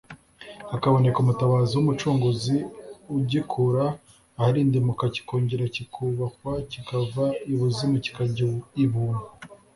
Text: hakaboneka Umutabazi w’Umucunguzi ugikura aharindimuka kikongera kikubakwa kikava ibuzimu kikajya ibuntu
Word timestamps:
hakaboneka 0.71 1.17
Umutabazi 1.19 1.71
w’Umucunguzi 1.75 2.57
ugikura 3.17 3.83
aharindimuka 4.39 5.03
kikongera 5.15 5.63
kikubakwa 5.75 6.53
kikava 6.71 7.25
ibuzimu 7.51 7.97
kikajya 8.05 8.45
ibuntu 8.85 9.25